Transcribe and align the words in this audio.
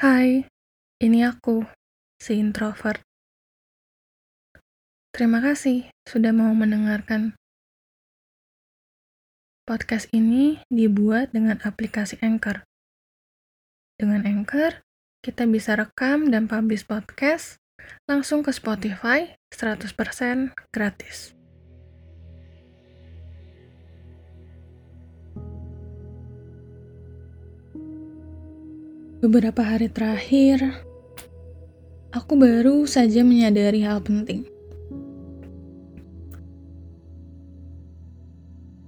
Hai, 0.00 0.48
ini 1.04 1.20
aku, 1.28 1.60
si 2.16 2.40
introvert. 2.40 3.04
Terima 5.12 5.44
kasih 5.44 5.92
sudah 6.08 6.32
mau 6.32 6.56
mendengarkan. 6.56 7.36
Podcast 9.68 10.08
ini 10.16 10.64
dibuat 10.72 11.36
dengan 11.36 11.60
aplikasi 11.60 12.16
Anchor. 12.24 12.64
Dengan 14.00 14.24
Anchor, 14.24 14.80
kita 15.20 15.44
bisa 15.44 15.76
rekam 15.76 16.32
dan 16.32 16.48
publish 16.48 16.88
podcast 16.88 17.60
langsung 18.08 18.40
ke 18.40 18.56
Spotify 18.56 19.36
100% 19.52 19.84
gratis. 20.72 21.36
Beberapa 29.20 29.60
hari 29.60 29.92
terakhir, 29.92 30.64
aku 32.08 32.40
baru 32.40 32.88
saja 32.88 33.20
menyadari 33.20 33.84
hal 33.84 34.00
penting. 34.00 34.48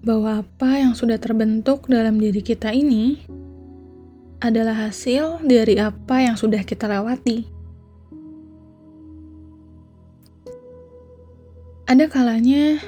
Bahwa 0.00 0.40
apa 0.40 0.80
yang 0.80 0.96
sudah 0.96 1.20
terbentuk 1.20 1.84
dalam 1.84 2.16
diri 2.16 2.40
kita 2.40 2.72
ini 2.72 3.20
adalah 4.40 4.88
hasil 4.88 5.44
dari 5.44 5.76
apa 5.76 6.24
yang 6.24 6.40
sudah 6.40 6.64
kita 6.64 6.88
lewati. 6.88 7.44
Ada 11.84 12.08
kalanya 12.08 12.80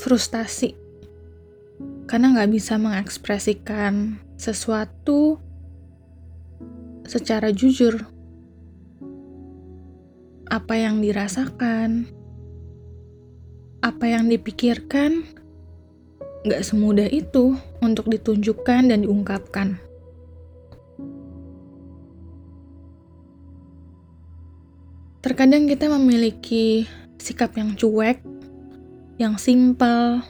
frustasi 0.00 0.72
karena 2.08 2.32
nggak 2.32 2.48
bisa 2.48 2.80
mengekspresikan 2.80 4.16
sesuatu 4.40 5.36
secara 7.08 7.48
jujur 7.48 8.04
apa 10.48 10.74
yang 10.76 11.00
dirasakan, 11.00 12.04
apa 13.80 14.04
yang 14.04 14.28
dipikirkan, 14.28 15.24
gak 16.44 16.64
semudah 16.64 17.08
itu 17.08 17.56
untuk 17.80 18.08
ditunjukkan 18.12 18.92
dan 18.92 19.04
diungkapkan. 19.04 19.80
Terkadang 25.24 25.68
kita 25.68 25.92
memiliki 25.92 26.88
sikap 27.20 27.52
yang 27.60 27.76
cuek, 27.76 28.24
yang 29.20 29.36
simpel, 29.36 30.24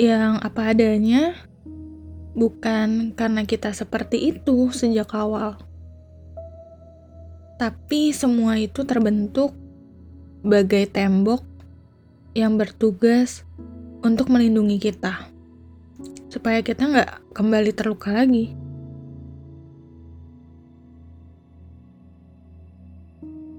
yang 0.00 0.42
apa 0.42 0.74
adanya, 0.74 1.36
bukan 2.36 3.16
karena 3.16 3.48
kita 3.48 3.72
seperti 3.72 4.36
itu 4.36 4.68
sejak 4.68 5.08
awal, 5.16 5.56
tapi 7.56 8.12
semua 8.12 8.60
itu 8.60 8.84
terbentuk 8.84 9.56
bagai 10.44 10.84
tembok 10.92 11.40
yang 12.36 12.60
bertugas 12.60 13.48
untuk 14.04 14.28
melindungi 14.28 14.76
kita, 14.76 15.32
supaya 16.28 16.60
kita 16.60 16.84
nggak 16.84 17.10
kembali 17.32 17.72
terluka 17.72 18.12
lagi. 18.12 18.52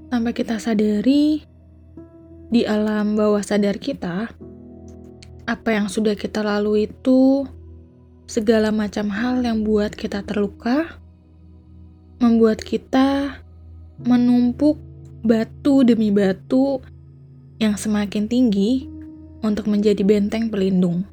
Sampai 0.08 0.32
kita 0.32 0.62
sadari 0.62 1.42
di 2.48 2.62
alam 2.64 3.18
bawah 3.18 3.42
sadar 3.44 3.82
kita, 3.82 4.32
apa 5.50 5.70
yang 5.74 5.92
sudah 5.92 6.16
kita 6.16 6.46
lalui 6.46 6.88
itu 6.88 7.44
segala 8.28 8.76
macam 8.76 9.08
hal 9.08 9.40
yang 9.40 9.64
buat 9.64 9.96
kita 9.96 10.20
terluka, 10.28 11.00
membuat 12.20 12.60
kita 12.60 13.40
menumpuk 14.04 14.76
batu 15.24 15.88
demi 15.88 16.12
batu 16.12 16.84
yang 17.58 17.80
semakin 17.80 18.28
tinggi 18.28 18.86
untuk 19.40 19.72
menjadi 19.72 20.04
benteng 20.04 20.52
pelindung. 20.52 21.08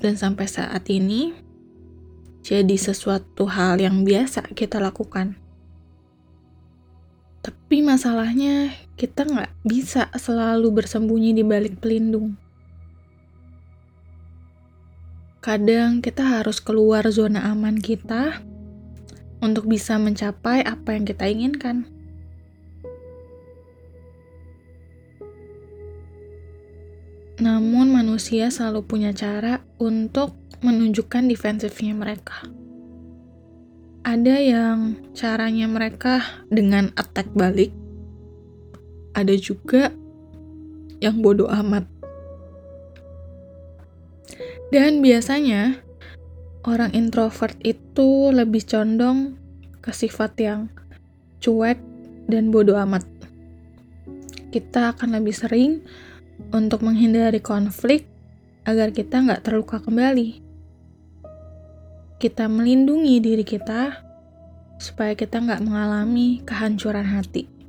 Dan 0.00 0.16
sampai 0.16 0.46
saat 0.48 0.86
ini, 0.88 1.34
jadi 2.40 2.72
sesuatu 2.78 3.44
hal 3.50 3.82
yang 3.82 4.06
biasa 4.06 4.46
kita 4.56 4.80
lakukan. 4.80 5.36
Tapi 7.44 7.84
masalahnya, 7.84 8.72
kita 8.96 9.28
nggak 9.28 9.52
bisa 9.66 10.08
selalu 10.16 10.80
bersembunyi 10.80 11.36
di 11.36 11.44
balik 11.44 11.82
pelindung 11.84 12.39
Kadang 15.40 16.04
kita 16.04 16.20
harus 16.20 16.60
keluar 16.60 17.08
zona 17.08 17.48
aman 17.48 17.80
kita 17.80 18.44
untuk 19.40 19.64
bisa 19.72 19.96
mencapai 19.96 20.60
apa 20.60 20.92
yang 20.92 21.08
kita 21.08 21.24
inginkan. 21.32 21.88
Namun 27.40 27.88
manusia 27.88 28.52
selalu 28.52 28.84
punya 28.84 29.16
cara 29.16 29.64
untuk 29.80 30.36
menunjukkan 30.60 31.24
defensifnya 31.24 31.96
mereka. 31.96 32.44
Ada 34.04 34.36
yang 34.44 35.00
caranya 35.16 35.64
mereka 35.72 36.44
dengan 36.52 36.92
attack 37.00 37.32
balik. 37.32 37.72
Ada 39.16 39.32
juga 39.40 39.88
yang 41.00 41.24
bodoh 41.24 41.48
amat 41.48 41.88
dan 44.70 45.02
biasanya 45.02 45.82
orang 46.62 46.94
introvert 46.94 47.58
itu 47.66 48.30
lebih 48.30 48.62
condong 48.62 49.34
ke 49.82 49.90
sifat 49.90 50.32
yang 50.38 50.60
cuek 51.42 51.78
dan 52.30 52.54
bodoh 52.54 52.78
amat. 52.78 53.02
Kita 54.54 54.94
akan 54.94 55.18
lebih 55.18 55.34
sering 55.34 55.82
untuk 56.54 56.86
menghindari 56.86 57.42
konflik 57.42 58.06
agar 58.62 58.94
kita 58.94 59.18
nggak 59.18 59.42
terluka 59.42 59.82
kembali. 59.82 60.42
Kita 62.20 62.46
melindungi 62.46 63.18
diri 63.18 63.42
kita 63.42 64.06
supaya 64.78 65.18
kita 65.18 65.42
nggak 65.42 65.64
mengalami 65.66 66.44
kehancuran 66.46 67.10
hati. 67.10 67.59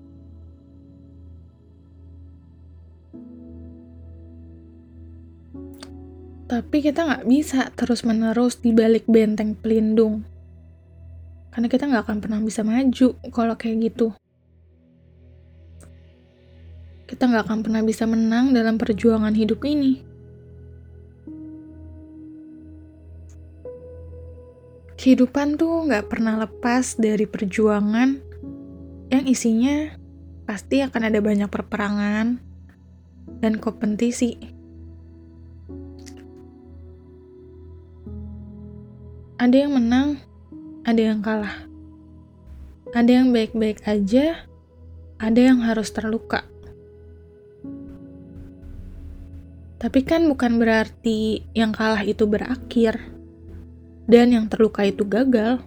Tapi 6.52 6.84
kita 6.84 7.08
nggak 7.08 7.32
bisa 7.32 7.72
terus-menerus 7.80 8.60
di 8.60 8.76
balik 8.76 9.08
benteng 9.08 9.56
pelindung. 9.56 10.28
Karena 11.48 11.72
kita 11.72 11.88
nggak 11.88 12.04
akan 12.04 12.20
pernah 12.20 12.44
bisa 12.44 12.60
maju 12.68 13.08
kalau 13.32 13.56
kayak 13.56 13.88
gitu. 13.88 14.12
Kita 17.08 17.24
nggak 17.32 17.48
akan 17.48 17.60
pernah 17.64 17.80
bisa 17.88 18.04
menang 18.04 18.52
dalam 18.52 18.76
perjuangan 18.76 19.32
hidup 19.32 19.64
ini. 19.64 20.04
Kehidupan 25.00 25.56
tuh 25.56 25.88
nggak 25.88 26.12
pernah 26.12 26.36
lepas 26.36 27.00
dari 27.00 27.32
perjuangan 27.32 28.20
yang 29.08 29.24
isinya 29.24 29.96
pasti 30.44 30.84
akan 30.84 31.02
ada 31.08 31.24
banyak 31.24 31.48
perperangan 31.48 32.44
dan 33.40 33.56
kompetisi. 33.56 34.61
Ada 39.42 39.66
yang 39.66 39.74
menang, 39.74 40.22
ada 40.86 41.02
yang 41.02 41.26
kalah. 41.26 41.66
Ada 42.94 43.10
yang 43.10 43.34
baik-baik 43.34 43.82
aja, 43.90 44.46
ada 45.18 45.42
yang 45.42 45.66
harus 45.66 45.90
terluka. 45.90 46.46
Tapi 49.82 50.00
kan 50.06 50.30
bukan 50.30 50.62
berarti 50.62 51.42
yang 51.58 51.74
kalah 51.74 52.06
itu 52.06 52.30
berakhir 52.30 53.02
dan 54.06 54.30
yang 54.30 54.46
terluka 54.46 54.86
itu 54.86 55.02
gagal. 55.10 55.58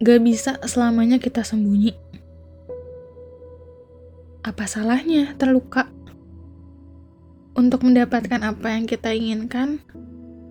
Gak 0.00 0.20
bisa 0.24 0.56
selamanya 0.64 1.20
kita 1.20 1.44
sembunyi. 1.44 1.92
Apa 4.40 4.64
salahnya 4.64 5.36
terluka? 5.36 5.97
Untuk 7.58 7.82
mendapatkan 7.82 8.38
apa 8.46 8.70
yang 8.70 8.86
kita 8.86 9.10
inginkan, 9.10 9.82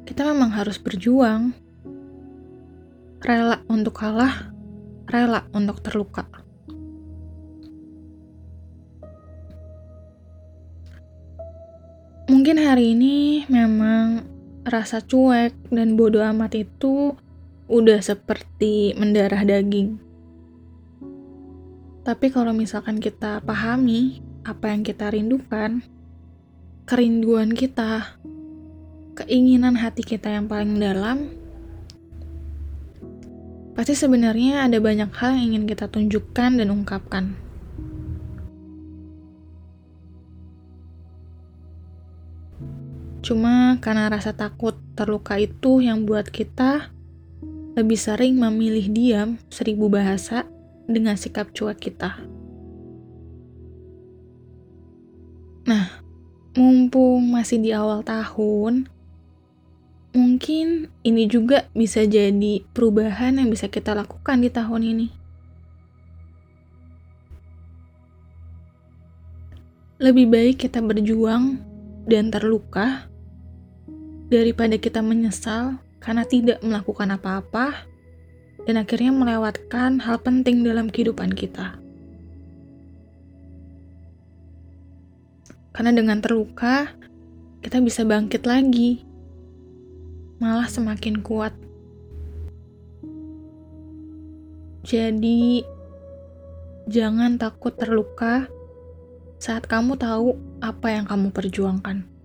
kita 0.04 0.28
memang 0.28 0.52
harus 0.52 0.76
berjuang. 0.76 1.56
Rela 3.24 3.64
untuk 3.72 3.96
kalah, 3.96 4.52
rela 5.08 5.48
untuk 5.56 5.80
terluka. 5.80 6.28
Mungkin 12.28 12.60
hari 12.60 12.92
ini 12.92 13.48
memang 13.48 14.28
rasa 14.68 15.00
cuek 15.00 15.56
dan 15.72 15.96
bodoh 15.96 16.28
amat 16.36 16.60
itu 16.60 17.16
udah 17.72 18.04
seperti 18.04 18.92
mendarah 19.00 19.48
daging. 19.48 19.96
Tapi 22.04 22.28
kalau 22.36 22.52
misalkan 22.52 23.00
kita 23.00 23.40
pahami 23.48 24.20
apa 24.44 24.76
yang 24.76 24.84
kita 24.84 25.08
rindukan, 25.12 25.84
kerinduan 26.88 27.52
kita, 27.52 28.16
keinginan 29.20 29.76
hati 29.76 30.08
kita 30.08 30.32
yang 30.32 30.48
paling 30.48 30.80
dalam, 30.80 31.28
pasti 33.76 33.92
sebenarnya 33.92 34.64
ada 34.64 34.80
banyak 34.80 35.12
hal 35.12 35.36
yang 35.36 35.52
ingin 35.52 35.66
kita 35.68 35.92
tunjukkan 35.92 36.64
dan 36.64 36.72
ungkapkan. 36.72 37.36
Cuma 43.20 43.76
karena 43.84 44.08
rasa 44.08 44.32
takut 44.32 44.80
terluka 44.96 45.36
itu 45.36 45.84
yang 45.84 46.08
buat 46.08 46.32
kita 46.32 46.88
lebih 47.76 48.00
sering 48.00 48.40
memilih 48.40 48.88
diam 48.88 49.30
seribu 49.52 49.92
bahasa 49.92 50.48
dengan 50.88 51.20
sikap 51.20 51.52
cuek 51.52 51.84
kita. 51.84 52.16
Nah, 55.68 56.07
mumpung 56.58 57.22
masih 57.30 57.62
di 57.62 57.70
awal 57.70 58.02
tahun, 58.02 58.90
mungkin 60.18 60.90
ini 61.06 61.30
juga 61.30 61.70
bisa 61.78 62.02
jadi 62.10 62.66
perubahan 62.74 63.38
yang 63.38 63.54
bisa 63.54 63.70
kita 63.70 63.94
lakukan 63.94 64.42
di 64.42 64.50
tahun 64.50 64.82
ini. 64.82 65.08
Lebih 70.02 70.26
baik 70.30 70.56
kita 70.66 70.82
berjuang 70.82 71.62
dan 72.10 72.34
terluka 72.34 73.06
daripada 74.34 74.82
kita 74.82 75.06
menyesal 75.06 75.78
karena 76.02 76.26
tidak 76.26 76.58
melakukan 76.66 77.14
apa-apa 77.14 77.86
dan 78.66 78.82
akhirnya 78.82 79.14
melewatkan 79.14 80.02
hal 80.02 80.18
penting 80.26 80.66
dalam 80.66 80.90
kehidupan 80.90 81.38
kita. 81.38 81.87
Karena 85.78 85.94
dengan 85.94 86.18
terluka, 86.18 86.90
kita 87.62 87.78
bisa 87.86 88.02
bangkit 88.02 88.50
lagi, 88.50 89.06
malah 90.42 90.66
semakin 90.66 91.22
kuat. 91.22 91.54
Jadi, 94.82 95.62
jangan 96.90 97.38
takut 97.38 97.78
terluka 97.78 98.50
saat 99.38 99.70
kamu 99.70 100.02
tahu 100.02 100.34
apa 100.66 100.98
yang 100.98 101.06
kamu 101.06 101.30
perjuangkan. 101.30 102.17